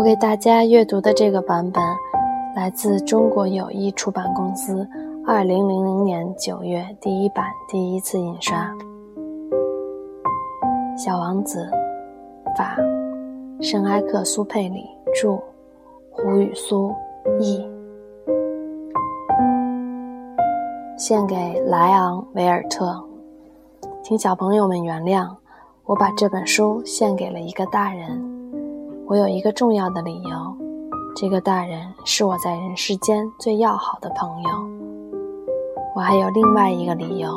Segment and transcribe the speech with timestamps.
[0.00, 1.82] 我给大家阅读的这个版本，
[2.56, 4.88] 来自中国友谊出版公司
[5.26, 8.74] 二零零零年九月第一版第一次印刷，
[10.98, 11.70] 《小王子》，
[12.56, 12.78] 法，
[13.60, 14.86] 圣埃克苏佩里
[15.20, 15.38] 著，
[16.10, 16.94] 胡语苏
[17.38, 17.62] 译，
[20.96, 23.04] 献给莱昂·维尔特，
[24.02, 25.28] 请小朋友们原谅，
[25.84, 28.39] 我把这本书献给了一个大人。
[29.10, 30.56] 我有一个重要的理由，
[31.16, 34.50] 这个大人是我在人世间最要好的朋友。
[35.96, 37.28] 我还有另外一个理由，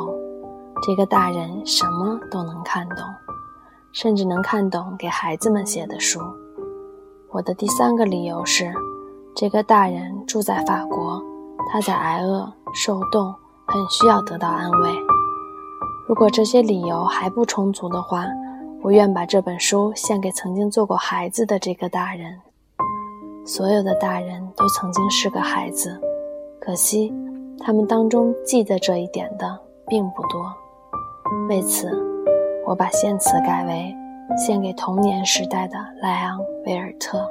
[0.86, 2.98] 这个大人什么都能看懂，
[3.90, 6.20] 甚至能看懂给孩子们写的书。
[7.30, 8.72] 我的第三个理由是，
[9.34, 11.20] 这个大人住在法国，
[11.72, 13.34] 他在挨饿受冻，
[13.66, 14.90] 很需要得到安慰。
[16.06, 18.24] 如果这些理由还不充足的话，
[18.84, 22.38] 我愿把这本书献给曾经做过孩子的这个大人。
[23.46, 25.98] 所有的大人都曾经是个孩子，
[26.60, 27.10] 可惜
[27.58, 30.54] 他们当中记得这一点的并不多。
[31.48, 31.90] 为此，
[32.66, 33.96] 我把献词改为
[34.36, 37.26] 献给童年时代的莱昂·维尔特。